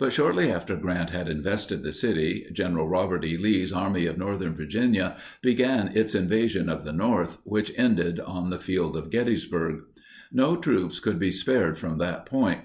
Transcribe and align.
But 0.00 0.12
shortly 0.12 0.50
after 0.50 0.74
Grant 0.74 1.10
had 1.10 1.28
invested 1.28 1.84
the 1.84 1.92
city, 1.92 2.44
Gen. 2.52 2.74
Robert 2.74 3.24
E. 3.24 3.36
Lee's 3.36 3.72
Army 3.72 4.04
of 4.06 4.18
Northern 4.18 4.56
Virginia 4.56 5.16
began 5.42 5.96
its 5.96 6.12
invasion 6.12 6.68
of 6.68 6.82
the 6.84 6.92
North, 6.92 7.38
which 7.44 7.70
ended 7.78 8.18
on 8.18 8.50
the 8.50 8.58
field 8.58 8.96
of 8.96 9.10
Gettysburg. 9.10 9.82
No 10.32 10.56
troops 10.56 10.98
could 10.98 11.20
be 11.20 11.30
spared 11.30 11.78
from 11.78 11.98
that 11.98 12.26
point. 12.26 12.62